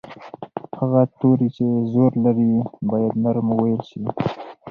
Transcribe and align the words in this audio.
هغه 0.79 1.01
توری 1.19 1.47
چې 1.55 1.65
زور 1.91 2.11
لري 2.25 2.51
باید 2.89 3.13
نرم 3.23 3.47
وویل 3.51 3.81
شي. 3.89 4.03